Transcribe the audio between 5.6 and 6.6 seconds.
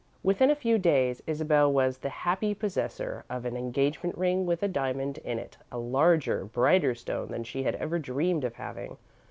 a larger,